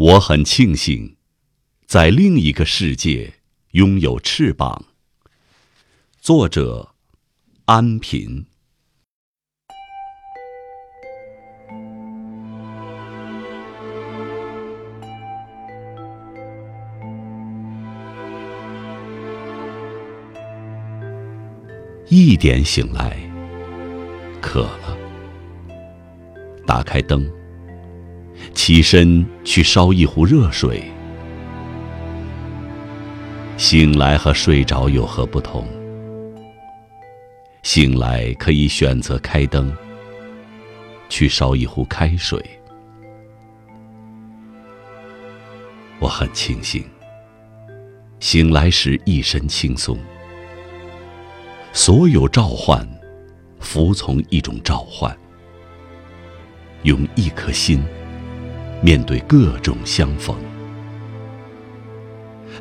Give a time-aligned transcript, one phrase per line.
[0.00, 1.16] 我很庆幸，
[1.84, 3.34] 在另一个世界
[3.72, 4.86] 拥有翅膀。
[6.22, 6.94] 作者：
[7.66, 8.46] 安平。
[22.08, 23.18] 一点醒来，
[24.40, 24.96] 渴了，
[26.66, 27.39] 打开灯。
[28.54, 30.82] 起身去烧一壶热水。
[33.56, 35.66] 醒来和睡着有何不同？
[37.62, 39.70] 醒来可以选择开灯，
[41.10, 42.42] 去烧一壶开水。
[45.98, 46.82] 我很庆幸，
[48.18, 49.98] 醒来时一身轻松，
[51.74, 52.88] 所有召唤，
[53.58, 55.14] 服从一种召唤，
[56.84, 57.84] 用一颗心。
[58.82, 60.34] 面对各种相逢，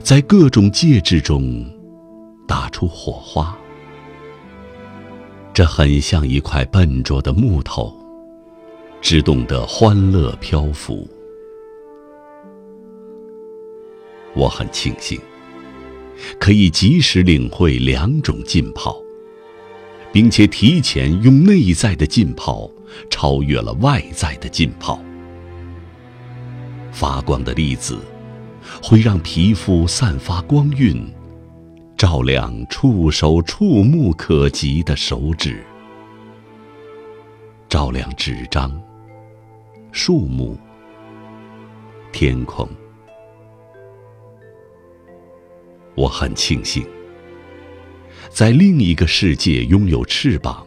[0.03, 1.65] 在各种介质中
[2.45, 3.57] 打出火花，
[5.53, 7.95] 这很像一块笨拙的木头，
[8.99, 11.07] 只懂得欢乐漂浮。
[14.35, 15.17] 我很庆幸，
[16.37, 19.01] 可以及时领会两种浸泡，
[20.11, 22.69] 并且提前用内在的浸泡
[23.09, 25.01] 超越了外在的浸泡。
[26.91, 27.99] 发光的粒子
[28.83, 31.07] 会让皮肤散发光晕，
[31.97, 35.63] 照亮触手触目可及的手指，
[37.67, 38.71] 照亮纸张、
[39.91, 40.57] 树木、
[42.11, 42.67] 天空。
[45.95, 46.85] 我很庆幸，
[48.29, 50.65] 在另一个世界拥有翅膀，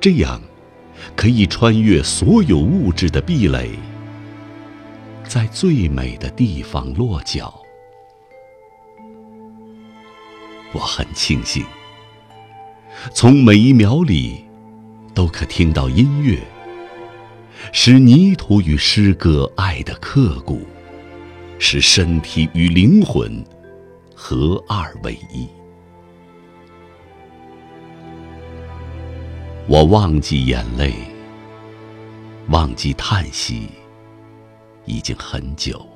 [0.00, 0.40] 这样
[1.16, 3.70] 可以穿越所有物质的壁垒。
[5.28, 7.62] 在最美的地方落脚，
[10.72, 11.62] 我很庆幸，
[13.12, 14.42] 从每一秒里
[15.14, 16.40] 都可听到音乐，
[17.74, 20.66] 使泥土与诗歌爱的刻骨，
[21.58, 23.44] 使身体与灵魂
[24.14, 25.46] 合二为一。
[29.66, 30.94] 我忘记眼泪，
[32.48, 33.68] 忘记叹息。
[34.88, 35.86] 已经很久，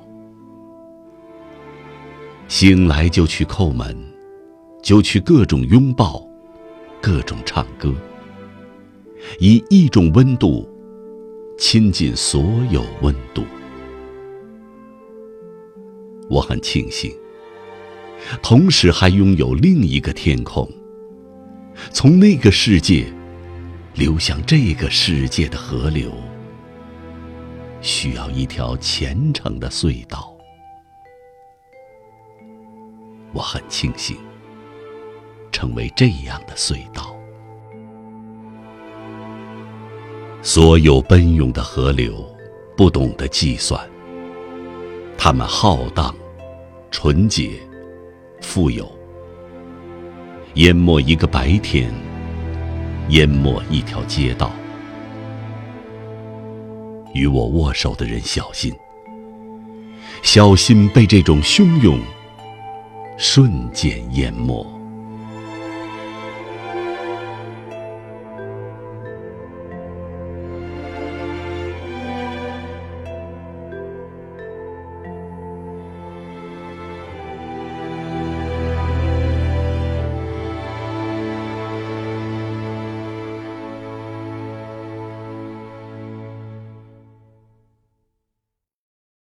[2.47, 3.97] 醒来就去叩门，
[4.83, 6.23] 就去各种拥抱，
[7.01, 7.91] 各种唱歌，
[9.39, 10.69] 以一种温度
[11.57, 13.43] 亲近所有温度。
[16.29, 17.11] 我很庆幸，
[18.41, 20.69] 同时还拥有另一个天空，
[21.91, 23.11] 从那个世界
[23.95, 26.11] 流向这个世界的河流。
[27.83, 30.33] 需要一条虔诚的隧道。
[33.33, 34.15] 我很庆幸，
[35.51, 37.13] 成为这样的隧道。
[40.41, 42.25] 所有奔涌的河流，
[42.77, 43.85] 不懂得计算，
[45.17, 46.15] 它们浩荡、
[46.89, 47.59] 纯洁、
[48.41, 48.89] 富有，
[50.53, 51.93] 淹没一个白天，
[53.09, 54.49] 淹没一条街道。
[57.13, 58.73] 与我握手的人小心，
[60.21, 61.99] 小心被这种汹涌
[63.17, 64.82] 瞬间淹没。